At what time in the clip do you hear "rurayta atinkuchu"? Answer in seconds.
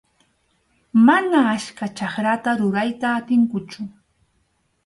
2.63-3.81